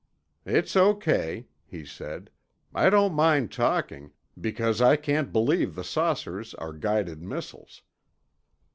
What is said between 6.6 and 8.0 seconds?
guided missiles.